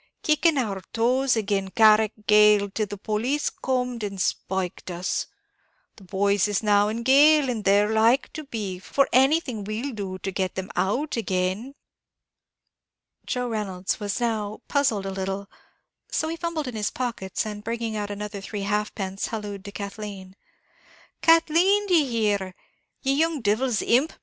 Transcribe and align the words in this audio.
kicking 0.23 0.57
our 0.57 0.81
toes 0.93 1.37
agin 1.37 1.69
Carrick 1.69 2.13
Gaol, 2.25 2.71
till 2.71 2.87
the 2.87 2.97
police 2.97 3.51
comed 3.51 4.01
and 4.03 4.19
spiked 4.19 4.89
us? 4.89 5.27
The 5.95 6.03
boys 6.03 6.47
is 6.47 6.63
now 6.63 6.87
in 6.87 7.03
gaol, 7.03 7.51
and 7.51 7.63
there 7.63 7.85
they're 7.85 7.93
like 7.95 8.33
to 8.33 8.43
be, 8.45 8.79
for 8.79 9.07
anything 9.13 9.63
we'll 9.63 9.93
do 9.93 10.17
to 10.17 10.31
get 10.31 10.57
'em 10.57 10.71
out 10.75 11.17
again." 11.17 11.75
Joe 13.27 13.47
Reynolds 13.47 13.99
was 13.99 14.19
now 14.19 14.61
puzzled 14.67 15.05
a 15.05 15.11
little, 15.11 15.47
so 16.09 16.29
he 16.29 16.35
fumbled 16.35 16.67
in 16.67 16.75
his 16.75 16.89
pockets, 16.89 17.45
and 17.45 17.63
bringing 17.63 17.95
out 17.95 18.09
another 18.09 18.41
three 18.41 18.63
halfpence, 18.63 19.27
hallooed 19.27 19.63
to 19.65 19.71
Kathleen. 19.71 20.35
"Kathleen, 21.21 21.85
d'ye 21.85 22.05
hear, 22.05 22.55
ye 23.03 23.13
young 23.13 23.39
divil's 23.39 23.83
imp! 23.83 24.13